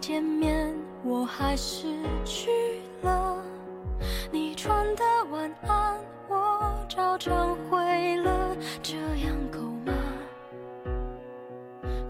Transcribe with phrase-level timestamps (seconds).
[0.00, 0.74] 见面，
[1.04, 1.86] 我还是
[2.24, 2.50] 去
[3.02, 3.36] 了。
[4.32, 8.56] 你传的晚安，我照常回了。
[8.82, 9.92] 这样够吗？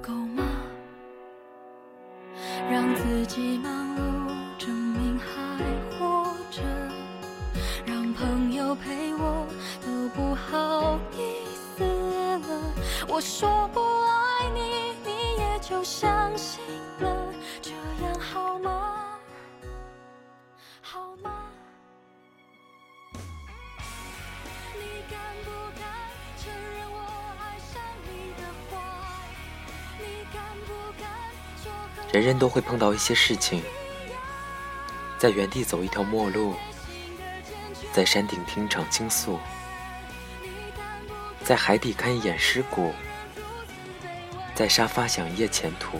[0.00, 0.44] 够吗？
[2.70, 5.58] 让自己忙碌，证明还
[5.98, 6.62] 活着。
[7.84, 9.46] 让朋友陪我，
[9.84, 11.44] 都不好意
[11.76, 12.72] 思了。
[13.08, 16.62] 我说不爱你，你也就相信
[17.00, 17.29] 了。
[17.62, 17.70] 这
[18.02, 19.18] 样好吗？
[20.80, 21.30] 好吗？
[24.74, 25.84] 你敢不敢
[26.38, 26.96] 承认我
[27.38, 28.78] 爱上你的坏？
[29.98, 31.04] 你敢不敢
[31.62, 33.62] 说恨人人都会碰到一些事情，
[35.18, 36.54] 在原地走一条陌路，
[37.92, 39.38] 在山顶听场倾诉，
[41.44, 42.94] 在海底看一眼尸骨，
[44.54, 45.98] 在沙发想一夜前途。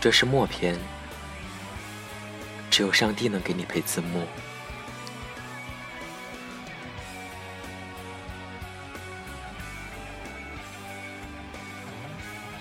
[0.00, 0.78] 这是默片，
[2.70, 4.22] 只有上帝能给你配字幕。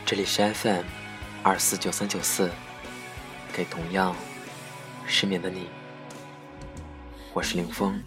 [0.04, 0.84] 这里是 FM
[1.44, 2.50] 二四九三九四，
[3.54, 4.16] 给同样
[5.06, 5.70] 失眠的你，
[7.34, 8.02] 我是林峰。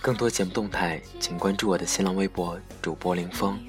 [0.00, 3.67] 更多节目动态，请关注我的新浪微博主播林峰。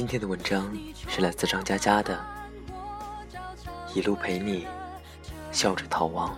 [0.00, 0.74] 今天的文章
[1.08, 2.18] 是来自张嘉佳的，
[3.94, 4.66] 一路陪你，
[5.52, 6.34] 笑着逃亡。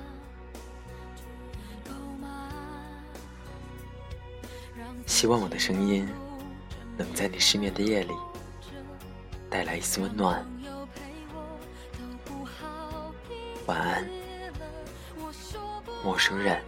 [5.07, 6.09] 希望我的声音
[6.97, 8.13] 能在你失眠的夜里
[9.49, 10.45] 带来一丝温暖。
[13.67, 14.11] 晚安，
[16.03, 16.61] 陌生人。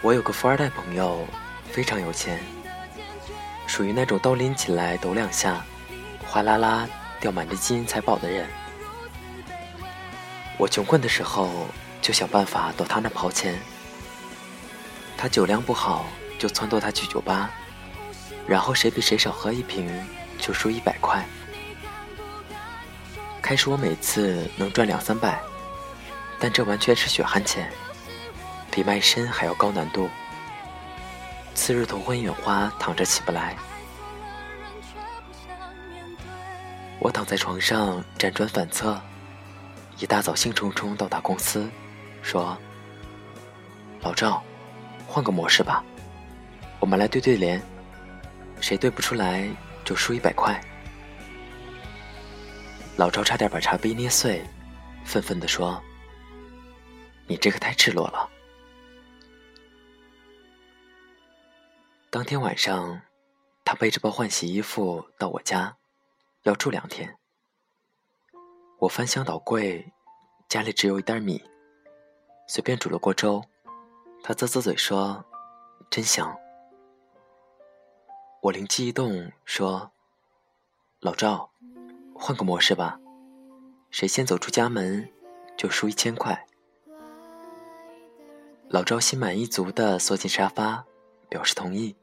[0.00, 1.26] 我有个富二代朋友，
[1.72, 2.40] 非常有钱，
[3.66, 5.64] 属于那种刀拎起来抖两下，
[6.24, 6.88] 哗啦啦
[7.18, 8.46] 掉满地金银财宝的人。
[10.56, 11.66] 我穷困的时候
[12.00, 13.60] 就想办法到他那刨钱，
[15.16, 16.06] 他酒量不好
[16.38, 17.50] 就撺掇他去酒吧，
[18.46, 19.92] 然后谁比谁少喝一瓶
[20.38, 21.26] 就输一百块。
[23.42, 25.40] 开始我每次能赚两三百，
[26.38, 27.68] 但这完全是血汗钱。
[28.78, 30.08] 比卖身还要高难度。
[31.52, 33.56] 次日头昏眼花，躺着起不来。
[37.00, 38.96] 我躺在床上辗转反侧，
[39.98, 41.68] 一大早兴冲冲到达公司，
[42.22, 42.56] 说
[44.00, 44.40] ：“老赵，
[45.08, 45.82] 换个模式吧，
[46.78, 47.60] 我们来对对联，
[48.60, 49.48] 谁对不出来
[49.84, 50.56] 就输一百块。”
[52.94, 54.40] 老赵差点把茶杯捏碎，
[55.04, 55.82] 愤愤地说
[57.26, 58.30] ：“你这个太赤裸了。”
[62.10, 63.02] 当天晚上，
[63.66, 65.76] 他背着包换洗衣服到我家，
[66.44, 67.18] 要住两天。
[68.78, 69.92] 我翻箱倒柜，
[70.48, 71.44] 家里只有一袋米，
[72.46, 73.44] 随便煮了锅粥。
[74.22, 75.22] 他啧啧嘴说
[75.90, 76.34] ：“真香。”
[78.40, 79.90] 我灵机一动说
[81.00, 81.50] ：“老赵，
[82.14, 82.98] 换个模式吧，
[83.90, 85.12] 谁先走出家门，
[85.58, 86.46] 就输一千块。”
[88.70, 90.86] 老赵心满意足地缩进沙发。
[91.28, 91.94] 表示同意。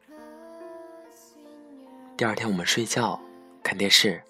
[2.18, 3.20] 第二天我们睡觉、
[3.62, 4.22] 看电视、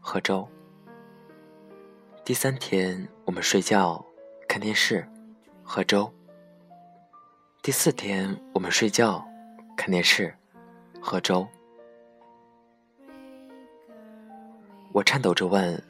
[0.00, 0.48] 喝粥。
[2.24, 4.04] 第三天我们睡觉、
[4.48, 5.06] 看电视、
[5.62, 6.12] 喝粥。
[7.62, 9.26] 第四天我们睡觉、
[9.76, 10.34] 看电视、
[11.00, 11.46] 喝粥。
[14.92, 15.82] 我颤抖着问：“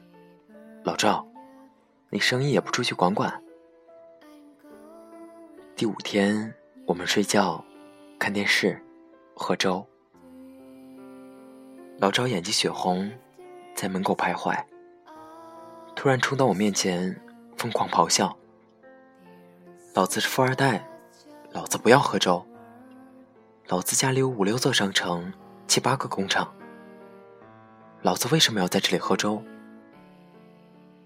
[0.83, 1.25] 老赵，
[2.09, 3.41] 你生意也不出去管管？”
[5.75, 6.53] 第五天
[6.85, 7.63] 我们睡觉。
[8.19, 8.77] 看电视，
[9.33, 9.87] 喝粥。
[11.99, 13.09] 老赵眼睛血红，
[13.73, 14.61] 在门口徘徊。
[15.95, 17.17] 突然冲到我面前，
[17.57, 18.37] 疯狂咆哮
[19.95, 20.85] ：“老子是富二代，
[21.53, 22.45] 老子不要喝粥。
[23.67, 25.31] 老子家里有五六座商城，
[25.65, 26.53] 七八个工厂。
[28.01, 29.41] 老子为什么要在这里喝粥？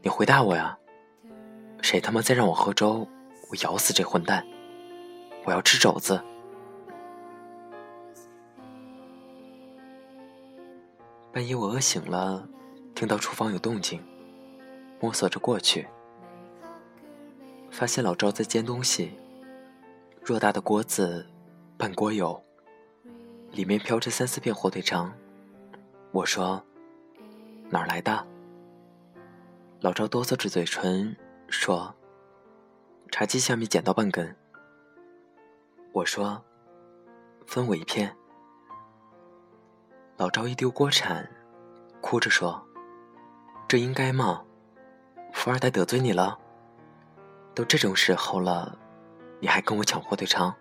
[0.02, 0.76] 你回答我呀！
[1.80, 3.08] 谁他妈再让我喝粥，
[3.52, 4.44] 我咬死这混蛋！
[5.46, 6.20] 我要吃肘子！”
[11.34, 12.48] 半夜我饿醒了，
[12.94, 14.00] 听到厨房有动静，
[15.00, 15.88] 摸索着过去，
[17.72, 19.18] 发现老赵在煎东西。
[20.24, 21.26] 偌大的锅子，
[21.76, 22.40] 半锅油，
[23.52, 25.12] 里面飘着三四片火腿肠。
[26.12, 26.64] 我说
[27.72, 28.28] ：“哪儿来的？”
[29.82, 31.96] 老赵哆嗦着嘴唇说
[33.10, 34.36] ：“茶几下面捡到半根。”
[35.94, 36.46] 我说
[37.48, 38.16] ：“分我一片。”
[40.16, 41.28] 老赵一丢锅铲，
[42.00, 42.64] 哭着说
[43.68, 44.44] ：“这应该吗？
[45.34, 46.38] 富二代得罪你了？
[47.56, 48.78] 都这种时候了，
[49.40, 50.54] 你还跟我抢火腿肠？”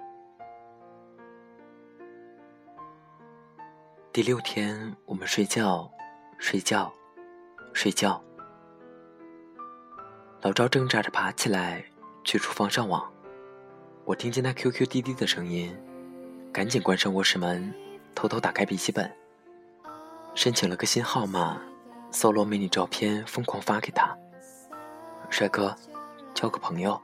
[4.10, 5.90] 第六天，我们睡觉，
[6.38, 6.90] 睡觉，
[7.74, 8.24] 睡觉。
[10.40, 11.84] 老赵挣扎着爬起来，
[12.24, 13.11] 去厨房上网。
[14.04, 15.74] 我听见他 QQ 滴滴的声音，
[16.52, 17.72] 赶紧关上卧室门，
[18.16, 19.10] 偷偷打开笔记本，
[20.34, 21.62] 申请了个新号码，
[22.10, 24.16] 搜罗美女照片，疯狂发给他。
[25.30, 25.74] 帅哥，
[26.34, 27.00] 交个朋友。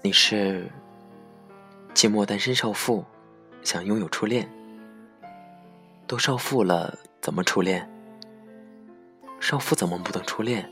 [0.00, 0.70] 你是
[1.94, 3.04] 寂寞单身少妇，
[3.62, 4.50] 想拥有初恋。
[6.06, 7.88] 都少妇了，怎么初恋？
[9.38, 10.68] 少妇怎么不能初恋？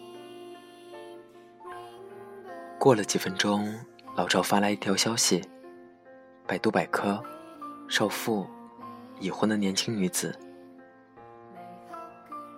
[2.80, 3.78] 过了几分钟，
[4.16, 5.46] 老赵发来一条消息：
[6.46, 7.22] 百度百科，
[7.90, 8.46] 少妇，
[9.18, 10.34] 已婚的年轻女子。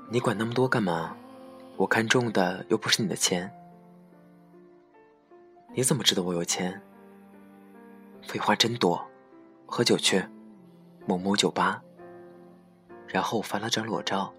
[0.09, 1.17] 你管那么多干嘛？
[1.77, 3.53] 我看中的又不是你的钱。
[5.75, 6.81] 你怎么知道我有钱？
[8.23, 9.05] 废话真多，
[9.67, 10.25] 喝酒去，
[11.05, 11.83] 某某酒吧。
[13.09, 14.33] 然后我发了张裸照，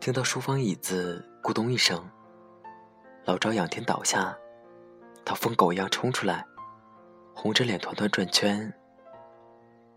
[0.00, 2.08] 听到书房椅子咕咚一声，
[3.28, 4.34] 老赵仰天倒下，
[5.22, 6.46] 他疯狗一样冲出来，
[7.34, 8.72] 红着脸团团转圈。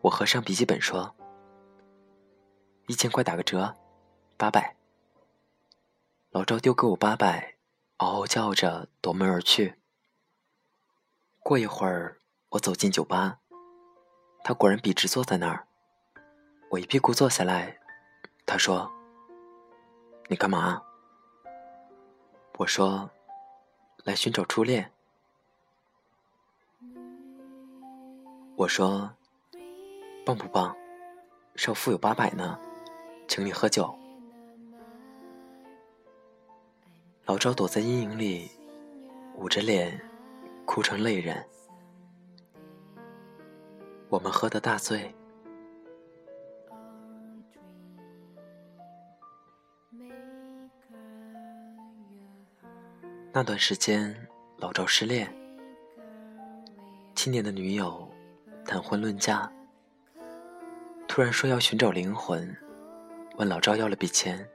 [0.01, 1.15] 我合上笔记本说
[2.87, 3.73] ：“一千块打个折，
[4.35, 4.75] 八百。”
[6.31, 7.55] 老赵丢给我八百，
[7.99, 9.75] 嗷嗷叫着夺门而去。
[11.39, 12.17] 过一会儿，
[12.49, 13.39] 我走进酒吧，
[14.43, 15.65] 他果然笔直坐在那儿。
[16.69, 17.79] 我一屁股坐下来，
[18.45, 18.91] 他说
[20.27, 20.81] ：“你干嘛？”
[22.59, 23.09] 我说
[24.03, 24.91] ：“来寻找初恋。”
[28.55, 29.11] 我说
[30.25, 30.75] ：“棒不棒？
[31.55, 32.59] 少妇有八百呢，
[33.27, 33.93] 请你喝酒。”
[37.25, 38.49] 老赵躲在阴影里，
[39.35, 39.99] 捂着脸，
[40.65, 41.45] 哭成泪人。
[44.09, 45.13] 我们喝得大醉。
[53.33, 54.13] 那段时间，
[54.57, 55.33] 老赵失恋，
[57.15, 58.05] 七年的女友
[58.65, 59.49] 谈婚论嫁，
[61.07, 62.53] 突然说要寻找灵魂，
[63.37, 64.45] 问老赵要了笔钱。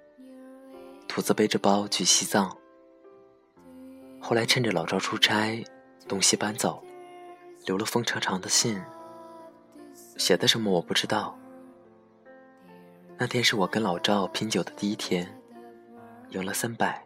[1.09, 2.55] 兔子背着包去西藏，
[4.21, 5.65] 后来趁着老赵出差，
[6.07, 6.85] 东西搬走，
[7.65, 8.79] 留了封长长的信，
[10.19, 11.35] 写的什么我不知道。
[13.17, 15.41] 那天是我跟老赵拼酒的第一天，
[16.29, 17.06] 赢了三百。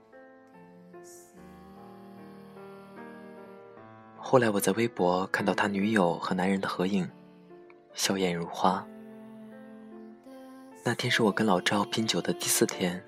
[4.31, 7.11] 后来我在微博看到他女友和男人的合影，
[7.95, 8.87] 笑靥如花。
[10.85, 13.05] 那天是我跟老赵拼酒的第四天，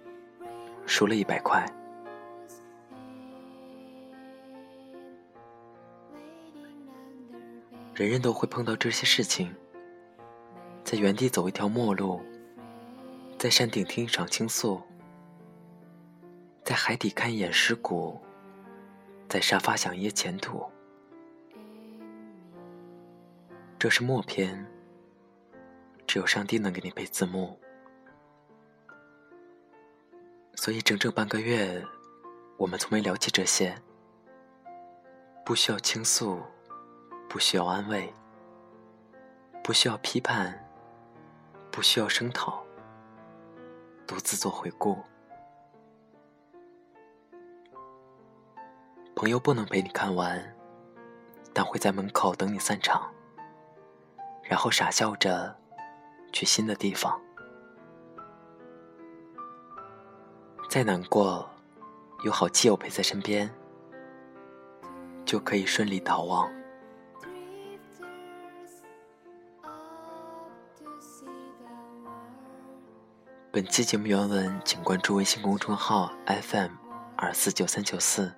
[0.85, 1.65] 输了一百块。
[7.95, 9.55] 人人都会碰到这些事情，
[10.83, 12.21] 在原地走一条陌路，
[13.39, 14.83] 在山顶听一场倾诉，
[16.65, 18.21] 在海底看一眼尸骨，
[19.29, 20.69] 在沙发想一夜前途。
[23.83, 24.65] 这是默片，
[26.07, 27.59] 只有上帝能给你配字幕，
[30.55, 31.85] 所以整整半个月，
[32.57, 33.77] 我们从没聊起这些。
[35.45, 36.41] 不需要倾诉，
[37.29, 38.15] 不需要安慰，
[39.65, 40.65] 不需要批判，
[41.73, 42.65] 不需要声讨，
[44.07, 44.97] 独自做回顾。
[49.17, 50.41] 朋友不能陪你看完，
[51.53, 53.13] 但会在门口等你散场。
[54.43, 55.57] 然后傻笑着
[56.33, 57.21] 去新的地方。
[60.69, 61.49] 再难过，
[62.25, 63.51] 有好基友陪在身边，
[65.25, 66.51] 就可以顺利逃亡。
[73.51, 76.71] 本期节目原文，请关注微信公众号 FM
[77.17, 78.35] 二四九三九四。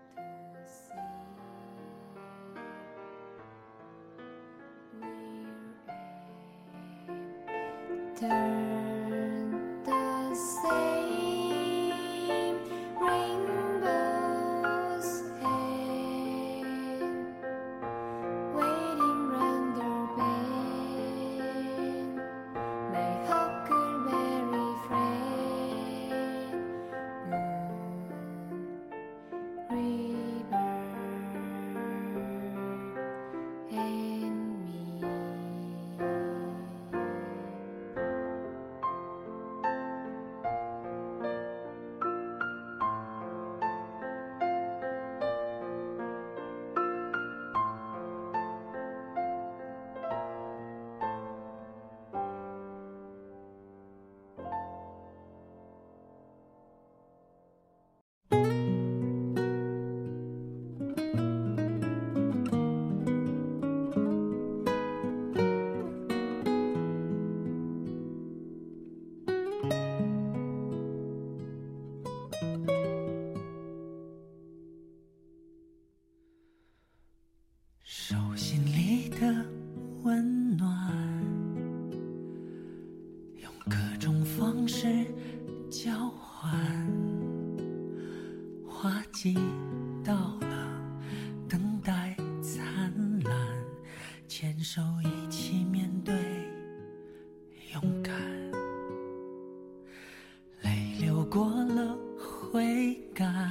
[102.54, 103.50] 会感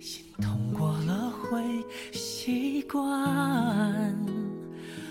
[0.00, 1.60] 心痛过了会
[2.10, 3.04] 习惯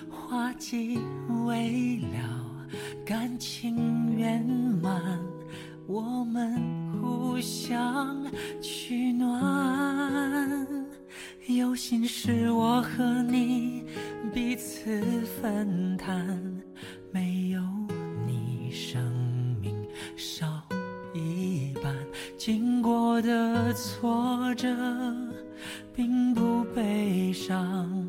[0.09, 0.97] 花季
[1.45, 2.43] 未了
[3.05, 4.43] 感情圆
[4.81, 4.99] 满
[5.85, 6.59] 我们
[6.99, 8.25] 互相
[8.59, 10.67] 取暖
[11.45, 13.83] 有心事我和你
[14.33, 14.99] 彼此
[15.39, 16.63] 分摊
[23.23, 24.67] 的挫折
[25.95, 28.05] 并不悲伤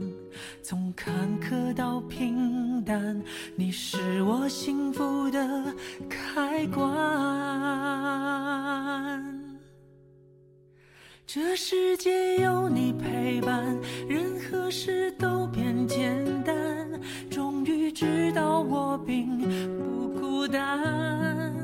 [0.61, 3.23] 从坎坷到平淡
[3.54, 5.73] 你是我幸福的
[6.09, 6.85] 开关。
[11.25, 13.78] 这世界有你陪伴
[14.09, 19.38] 任何事都变简单终于知道我并
[19.78, 21.63] 不孤单。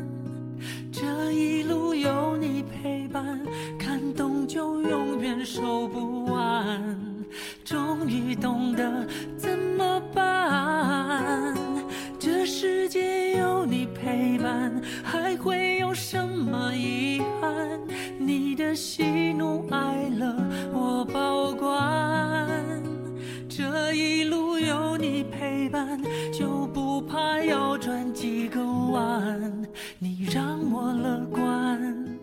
[30.22, 32.18] 你让我乐观，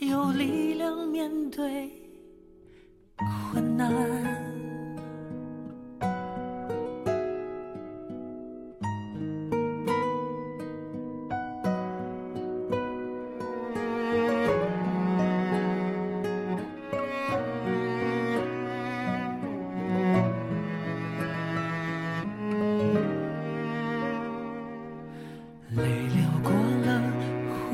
[0.00, 1.92] 有力量面对
[3.52, 4.35] 困难。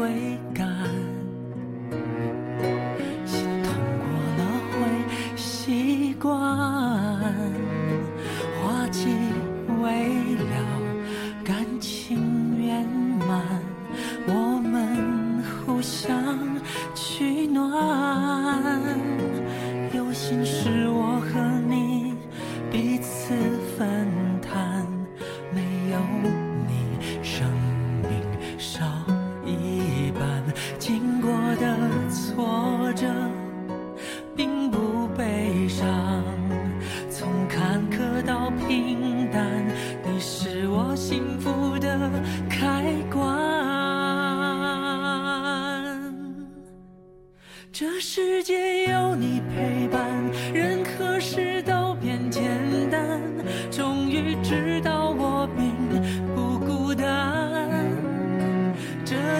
[0.03, 0.82] 回改。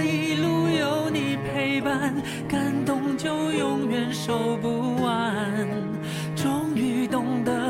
[0.03, 2.15] 一路有你陪伴
[2.49, 5.49] 感动就永远收不完。
[6.35, 7.62] 终于懂得